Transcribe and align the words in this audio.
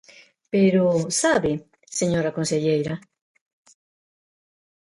Pero 0.53 0.83
¿sabe, 1.21 1.51
señora 1.99 2.35
conselleira? 2.37 2.95